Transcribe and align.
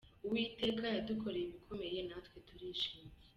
Uwiteka 0.25 0.83
yadukoreye 0.95 1.45
ibikomeye, 1.47 1.99
natwe 2.09 2.37
turishimye. 2.47 3.11